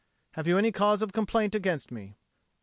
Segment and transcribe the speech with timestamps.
[0.31, 2.15] Have you any cause of complaint against me?"